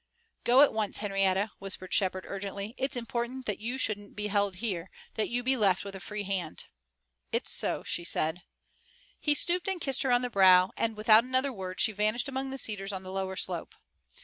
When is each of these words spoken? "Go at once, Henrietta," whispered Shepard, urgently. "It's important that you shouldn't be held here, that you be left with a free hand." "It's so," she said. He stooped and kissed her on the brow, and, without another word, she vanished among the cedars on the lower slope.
"Go 0.43 0.61
at 0.63 0.73
once, 0.73 0.97
Henrietta," 0.97 1.51
whispered 1.59 1.93
Shepard, 1.93 2.25
urgently. 2.27 2.73
"It's 2.75 2.97
important 2.97 3.45
that 3.45 3.59
you 3.59 3.77
shouldn't 3.77 4.15
be 4.15 4.29
held 4.29 4.55
here, 4.55 4.89
that 5.13 5.29
you 5.29 5.43
be 5.43 5.55
left 5.55 5.85
with 5.85 5.95
a 5.95 5.99
free 5.99 6.23
hand." 6.23 6.65
"It's 7.31 7.51
so," 7.51 7.83
she 7.83 8.03
said. 8.03 8.41
He 9.19 9.35
stooped 9.35 9.67
and 9.67 9.79
kissed 9.79 10.01
her 10.01 10.11
on 10.11 10.23
the 10.23 10.31
brow, 10.31 10.71
and, 10.75 10.97
without 10.97 11.23
another 11.23 11.53
word, 11.53 11.79
she 11.79 11.91
vanished 11.91 12.27
among 12.27 12.49
the 12.49 12.57
cedars 12.57 12.91
on 12.91 13.03
the 13.03 13.11
lower 13.11 13.35
slope. 13.35 13.75